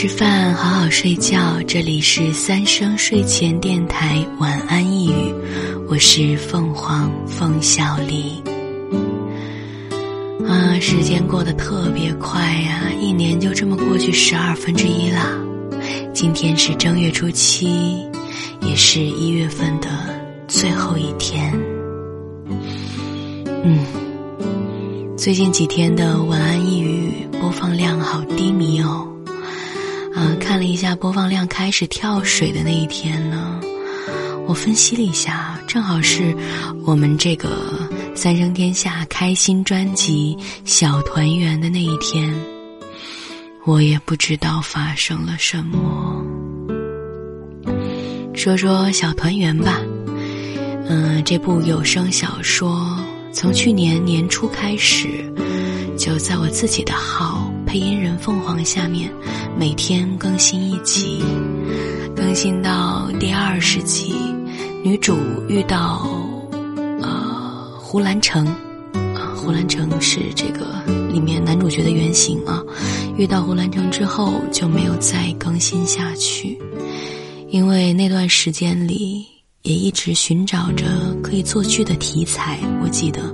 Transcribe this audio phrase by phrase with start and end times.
[0.00, 1.60] 吃饭，好好睡觉。
[1.66, 5.34] 这里是三生睡前电台，晚安一语，
[5.90, 8.42] 我是凤凰凤小黎。
[10.48, 15.38] 啊，时间过得特别快呀，一年就这么过去十二分之一啦。
[16.14, 17.98] 今天是正月初七，
[18.62, 19.88] 也是一月份的
[20.48, 21.52] 最后一天。
[23.62, 23.84] 嗯，
[25.18, 29.06] 最近几天的晚安一语播放量好低迷哦。
[30.20, 33.58] 啊，看了一下播放量开始跳水的那一天呢，
[34.46, 36.36] 我分析了一下，正好是
[36.84, 37.48] 我们这个
[38.14, 42.30] 三生天下开心专辑小团圆的那一天。
[43.64, 46.22] 我也不知道发生了什么。
[48.34, 49.80] 说说小团圆吧，
[50.86, 52.94] 嗯，这部有声小说
[53.32, 55.08] 从去年年初开始，
[55.96, 57.49] 就在我自己的号。
[57.70, 59.08] 配音人凤凰下面，
[59.56, 61.22] 每天更新一集，
[62.16, 64.12] 更新到第二十集，
[64.82, 65.16] 女主
[65.48, 66.04] 遇到
[67.00, 68.44] 呃胡兰成，
[69.14, 72.60] 啊胡兰成是这个里面男主角的原型啊，
[73.16, 76.58] 遇到胡兰成之后就没有再更新下去，
[77.50, 79.24] 因为那段时间里
[79.62, 80.86] 也一直寻找着
[81.22, 83.32] 可以做剧的题材，我记得。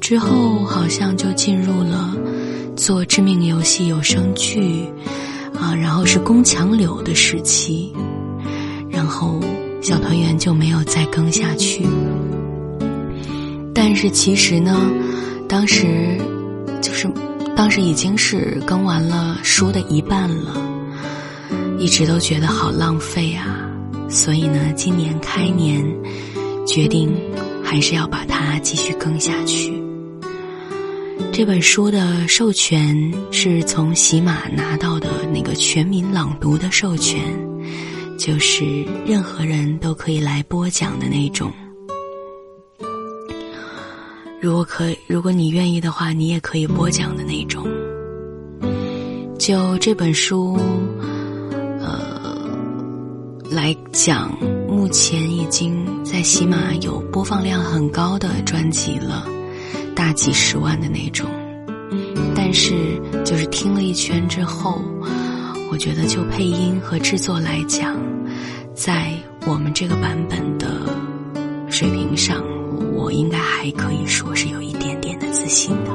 [0.00, 2.16] 之后好像就进入了。
[2.78, 4.84] 做致命游戏有声剧，
[5.60, 7.92] 啊，然后是宫墙柳的时期，
[8.88, 9.40] 然后
[9.82, 11.84] 小团圆就没有再更下去。
[13.74, 14.80] 但是其实呢，
[15.48, 16.16] 当时
[16.80, 17.10] 就是
[17.56, 20.54] 当时已经是更完了书的一半了，
[21.78, 23.68] 一直都觉得好浪费啊，
[24.08, 25.84] 所以呢，今年开年
[26.64, 27.12] 决定
[27.60, 29.87] 还是要把它继续更下去。
[31.38, 37.22] 这本书的授权是从喜马拿到的那个全民朗读的授权，
[38.18, 41.52] 就是任何人都可以来播讲的那种。
[44.40, 47.64] 如果可，如果你愿意的话，你也可以播讲的那种。
[49.38, 50.58] 就这本书，
[51.78, 52.50] 呃，
[53.48, 54.36] 来讲，
[54.66, 59.37] 目前已经在喜马有播放量很高的专辑了。
[59.98, 61.28] 大几十万的那种，
[62.32, 62.72] 但是
[63.24, 64.80] 就是听了一圈之后，
[65.72, 67.96] 我觉得就配音和制作来讲，
[68.76, 69.12] 在
[69.44, 70.88] 我们这个版本的
[71.68, 72.40] 水平上，
[72.94, 75.90] 我应该还可以说是有一点点的自信的。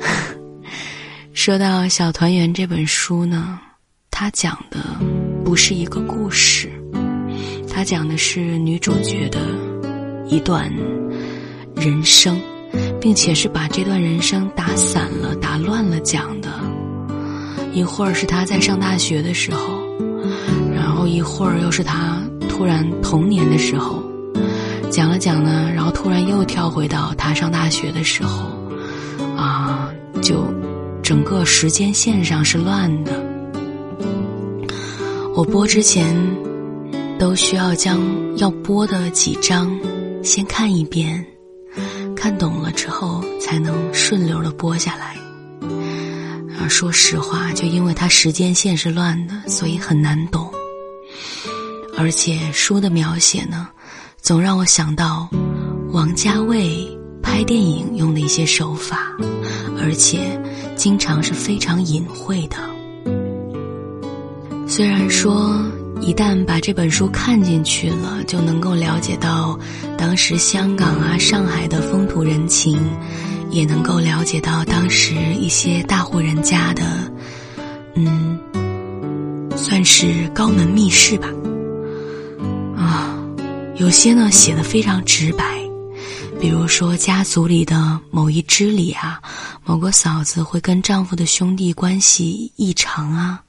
[1.34, 3.60] 说到《小团圆》这本书呢，
[4.10, 4.78] 它讲的
[5.44, 6.72] 不是一个故事，
[7.68, 9.38] 它讲的是女主角的
[10.26, 10.72] 一段。
[11.82, 12.40] 人生，
[13.00, 16.48] 并且是把这段人生打散了、打乱了讲的。
[17.72, 19.82] 一会儿是他在上大学的时候，
[20.72, 24.00] 然后一会儿又是他突然童年的时候，
[24.90, 28.46] 讲了讲呢，然后突然又跳回到他上大学的时候，
[29.36, 30.44] 啊，就
[31.02, 33.12] 整个时间线上是乱的。
[35.34, 36.14] 我播之前
[37.18, 37.98] 都需要将
[38.36, 39.76] 要播的几章
[40.22, 41.26] 先看一遍。
[42.16, 45.16] 看懂了之后，才能顺溜的播下来。
[46.60, 50.50] 而，说实话，就因为它时间线是乱的，所以很难懂。
[51.96, 53.68] 而且书的描写呢，
[54.20, 55.28] 总让我想到
[55.90, 56.86] 王家卫
[57.22, 59.12] 拍电影用的一些手法，
[59.80, 60.40] 而且
[60.76, 62.56] 经常是非常隐晦的。
[64.66, 65.54] 虽然说。
[66.02, 69.58] 一旦把这本书看进去了，就能够了解到
[69.96, 72.76] 当时香港啊、上海的风土人情，
[73.50, 76.82] 也能够了解到当时一些大户人家的，
[77.94, 78.38] 嗯，
[79.56, 81.28] 算是高门密室吧。
[82.76, 83.16] 啊，
[83.76, 85.44] 有些呢写的非常直白，
[86.40, 89.20] 比如说家族里的某一支里啊，
[89.64, 93.40] 某个嫂子会跟丈夫的兄弟关系异常啊，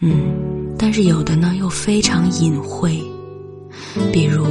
[0.00, 0.51] 嗯。
[0.82, 3.00] 但是有的呢又非常隐晦，
[4.12, 4.44] 比如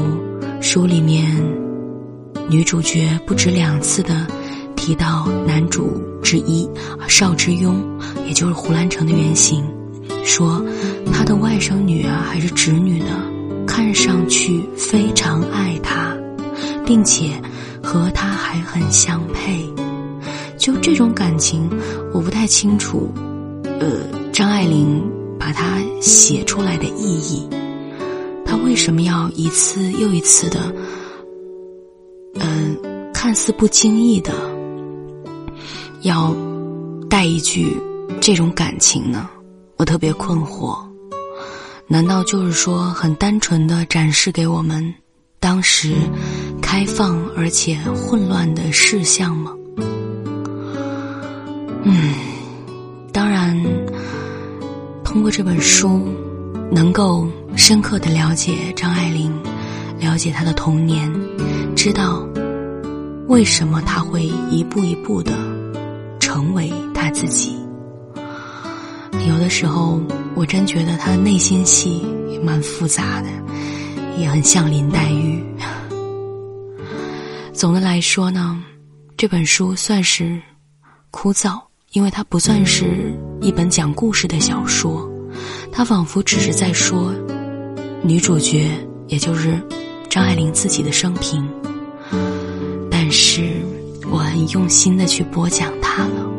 [0.61, 1.29] 书里面
[2.49, 4.25] 女主角不止两次的
[4.77, 6.67] 提到男主之一
[7.05, 7.75] 邵之庸，
[8.25, 9.61] 也就是胡兰成的原型，
[10.23, 10.65] 说
[11.11, 13.25] 他的外甥女啊还是侄女呢，
[13.67, 16.15] 看上去非常爱他，
[16.85, 17.33] 并且
[17.83, 19.69] 和他还很相配。
[20.57, 21.69] 就这种感情，
[22.13, 23.13] 我不太清楚。
[23.65, 25.03] 呃，张爱玲。
[25.41, 27.49] 把它写出来的意义，
[28.45, 30.71] 他为什么要一次又一次的，
[32.35, 32.77] 嗯，
[33.11, 34.31] 看似不经意的，
[36.03, 36.31] 要
[37.09, 37.75] 带一句
[38.21, 39.27] 这种感情呢？
[39.77, 40.77] 我特别困惑。
[41.87, 44.93] 难道就是说很单纯的展示给我们
[45.39, 45.95] 当时
[46.61, 49.51] 开放而且混乱的事项吗？
[51.83, 52.13] 嗯，
[55.11, 56.07] 通过这本书，
[56.71, 57.27] 能够
[57.57, 59.29] 深刻的了解张爱玲，
[59.99, 61.13] 了解她的童年，
[61.75, 62.25] 知道
[63.27, 65.33] 为什么她会一步一步的
[66.17, 67.57] 成为她自己。
[69.27, 70.01] 有的时候，
[70.33, 73.27] 我真觉得她的内心戏也蛮复杂的，
[74.17, 75.43] 也很像林黛玉。
[77.51, 78.63] 总的来说呢，
[79.17, 80.41] 这本书算是
[81.11, 81.59] 枯燥。
[81.91, 85.09] 因为它不算是一本讲故事的小说，
[85.73, 87.13] 它仿佛只是在说
[88.01, 88.71] 女主角，
[89.07, 89.59] 也就是
[90.09, 91.45] 张爱玲自己的生平。
[92.89, 93.51] 但是
[94.09, 96.31] 我很用心的去播讲它了。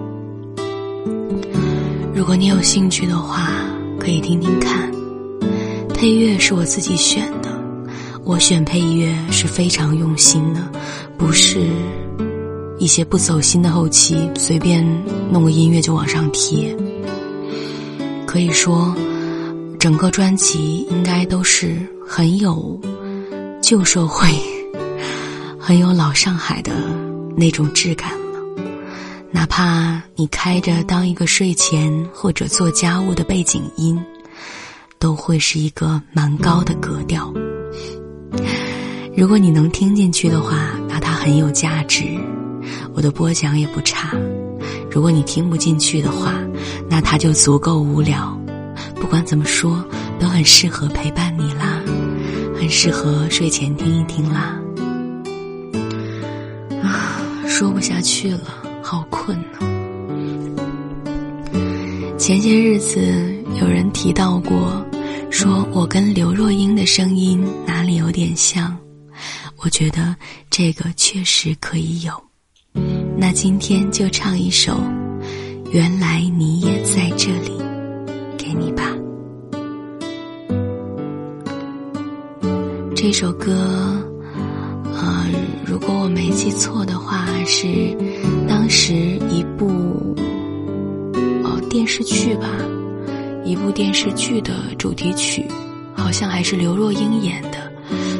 [2.15, 3.51] 如果你有兴趣的话，
[4.01, 4.91] 可以听听看。
[5.93, 7.63] 配乐是我自己选的，
[8.25, 10.61] 我选配乐是非常用心的，
[11.19, 11.67] 不是。
[12.83, 14.85] 一些不走心的后期，随便
[15.31, 16.77] 弄个音乐就往上贴。
[18.27, 18.93] 可以说，
[19.79, 22.77] 整个专辑应该都是很有
[23.63, 24.29] 旧社会、
[25.61, 26.73] 很有老上海的
[27.37, 28.41] 那种质感了。
[29.31, 33.97] 哪怕你开着当一个睡前或者做家务的背景音，
[34.99, 37.33] 都会是一个蛮高的格调。
[39.17, 40.57] 如果你能听进去的话，
[40.89, 42.19] 那它很有价值。
[42.95, 44.17] 我的播讲也不差，
[44.91, 46.35] 如果你听不进去的话，
[46.89, 48.39] 那它就足够无聊。
[48.97, 49.85] 不管怎么说，
[50.21, 51.81] 都很适合陪伴你啦，
[52.59, 54.59] 很适合睡前听一听啦。
[56.83, 57.19] 啊，
[57.49, 59.59] 说不下去了，好困呢。
[62.19, 63.01] 前些日子
[63.61, 64.85] 有人提到过，
[65.31, 68.77] 说我跟刘若英的声音哪里有点像，
[69.57, 70.15] 我觉得
[70.51, 72.13] 这个确实可以有。
[73.23, 74.73] 那今天就唱一首
[75.71, 77.51] 《原来你也在这里》，
[78.37, 78.83] 给你吧。
[82.97, 83.53] 这首歌，
[84.93, 85.25] 呃，
[85.65, 87.97] 如果我没记错的话，是
[88.49, 88.93] 当时
[89.31, 89.69] 一部
[91.45, 92.49] 哦电视剧吧，
[93.45, 95.47] 一部电视剧的主题曲，
[95.95, 97.73] 好像还是刘若英演的。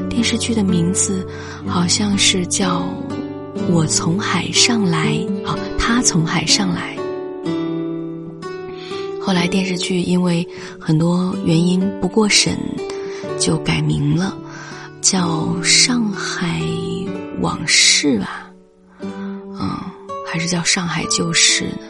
[0.09, 1.27] 电视剧的名字
[1.67, 2.87] 好像是叫。
[3.71, 6.97] 我从海上来，啊，他从海上来。
[9.21, 10.47] 后来电视剧因为
[10.81, 12.59] 很多原因不过审，
[13.39, 14.37] 就改名了，
[15.01, 16.61] 叫《上海
[17.41, 18.51] 往事》吧，
[19.01, 19.79] 嗯，
[20.27, 21.87] 还是叫《上海旧事》呢？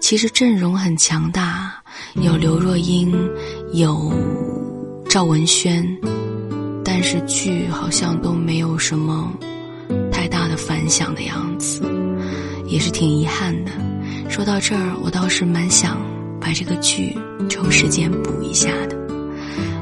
[0.00, 1.72] 其实阵容很强大，
[2.14, 3.16] 有刘若英，
[3.72, 4.12] 有
[5.08, 5.86] 赵文轩，
[6.84, 9.32] 但是剧好像都没有什么。
[10.90, 11.82] 想的样子，
[12.66, 13.70] 也是挺遗憾的。
[14.28, 15.96] 说到这儿，我倒是蛮想
[16.40, 17.16] 把这个剧
[17.48, 18.98] 抽时间补一下的。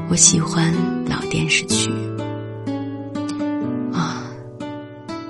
[0.09, 0.73] 我喜欢
[1.09, 1.89] 老电视剧。
[3.91, 4.23] 啊，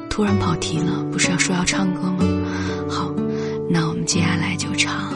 [0.10, 2.26] 突然跑题了，不是要说要唱歌吗？
[2.90, 3.14] 好，
[3.69, 5.08] 那我们接下来就唱。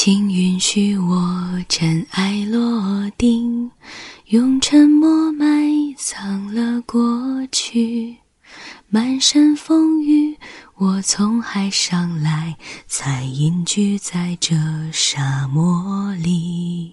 [0.00, 3.68] 请允许我尘埃落定，
[4.26, 8.16] 用沉默埋葬了过去。
[8.88, 10.38] 满身风雨，
[10.76, 14.54] 我从海上来，才隐居在这
[14.92, 16.92] 沙漠里。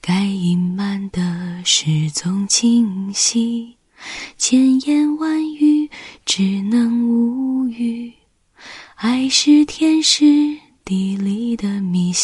[0.00, 3.76] 该隐瞒的事总清晰，
[4.36, 5.67] 千言万语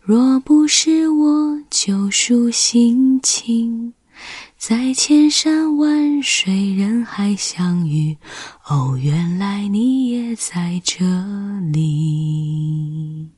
[0.00, 3.92] 若不是我救赎心情，
[4.56, 8.16] 在千山万水人海相遇，
[8.68, 11.04] 哦，原来你也在这
[11.72, 13.30] 里。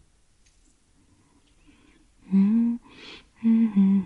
[2.31, 2.79] 嗯
[3.43, 3.98] 嗯嗯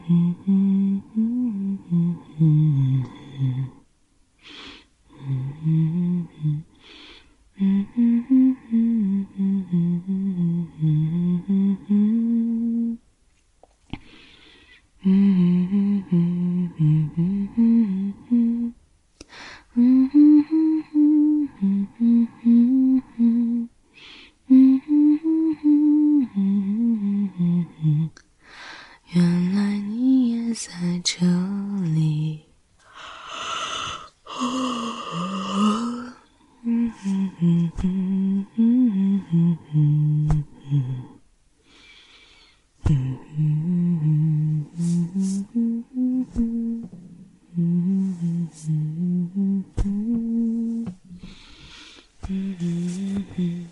[52.28, 53.64] Mm-hmm.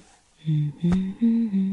[0.44, 1.10] Mm-hmm.
[1.20, 1.69] Hmm.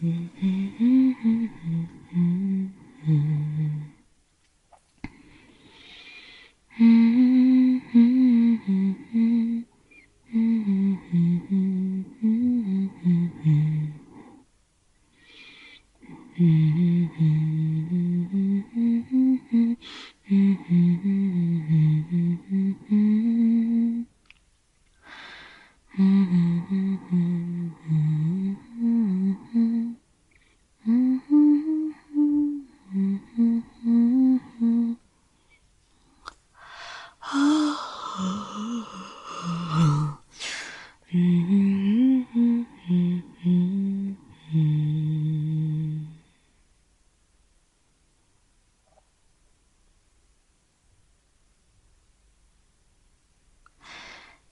[0.00, 0.88] Mm-hmm.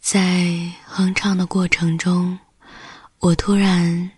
[0.09, 2.39] 在哼唱的过程中，
[3.19, 4.09] 我突然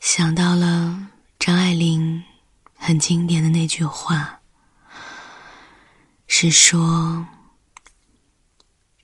[0.00, 1.06] 想到了
[1.38, 2.24] 张爱玲
[2.74, 4.40] 很经典的那句话，
[6.26, 7.26] 是说：“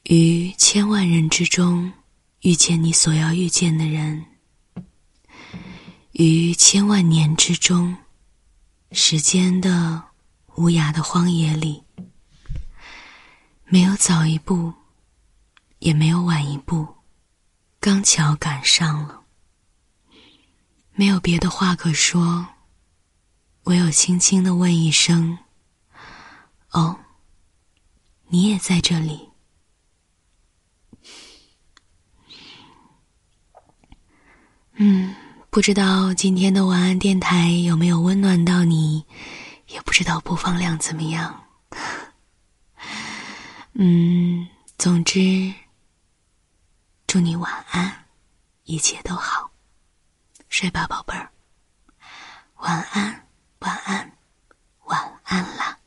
[0.09, 1.93] 于千万人之中
[2.41, 4.25] 遇见你所要遇见的人，
[6.13, 7.95] 于千万年之中，
[8.93, 10.03] 时间的
[10.55, 11.83] 无涯的荒野里，
[13.67, 14.73] 没有早一步。”
[15.79, 16.87] 也没有晚一步，
[17.81, 19.23] 刚巧赶上了。
[20.93, 22.47] 没有别的话可说，
[23.65, 25.39] 唯有轻轻的问一声
[26.73, 26.99] ：“哦，
[28.27, 29.29] 你也在这里？”
[34.81, 35.15] 嗯，
[35.51, 39.05] 不知道今天的晚安电台有没有温暖到你，
[39.69, 41.45] 也不知道播放量怎么样。
[43.75, 45.55] 嗯，总之。
[47.09, 48.05] 祝你晚安，
[48.65, 49.51] 一切都好，
[50.51, 51.33] 睡吧，宝贝儿。
[52.57, 53.27] 晚安，
[53.61, 54.13] 晚安，
[54.85, 55.78] 晚安啦。